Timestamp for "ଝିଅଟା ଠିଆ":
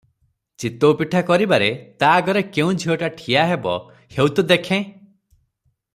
2.85-3.47